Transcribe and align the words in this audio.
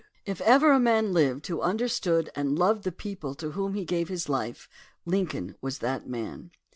If 0.25 0.41
ever 0.41 0.71
a 0.71 0.79
man 0.79 1.13
lived 1.13 1.45
who 1.45 1.61
under 1.61 1.87
stood 1.87 2.31
and 2.35 2.57
loved 2.57 2.85
the 2.85 2.91
people 2.91 3.35
to 3.35 3.51
whom 3.51 3.75
he 3.75 3.85
gave 3.85 4.09
his 4.09 4.27
life, 4.27 4.67
Lincoln 5.05 5.53
was 5.61 5.77
that 5.77 6.07
man. 6.07 6.49